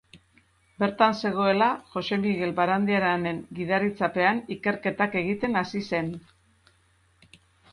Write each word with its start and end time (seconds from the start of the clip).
Bertan 0.83 1.11
zegoela 1.21 1.67
Jose 1.91 2.17
Migel 2.23 2.55
Barandiaranen 2.61 3.41
gidaritzapean 3.59 4.41
ikerketak 4.57 5.19
egiten 5.23 5.61
hasi 5.63 5.83
zen. 5.93 6.11